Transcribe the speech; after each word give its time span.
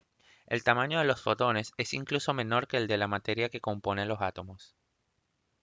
¡el 0.47 0.63
tamaño 0.63 0.97
de 0.97 1.05
los 1.05 1.21
fotones 1.21 1.73
es 1.77 1.93
incluso 1.93 2.33
menor 2.33 2.67
que 2.67 2.77
el 2.77 2.87
de 2.87 2.97
la 2.97 3.07
materia 3.07 3.49
que 3.49 3.61
compone 3.61 4.07
los 4.07 4.19
átomos! 4.19 4.75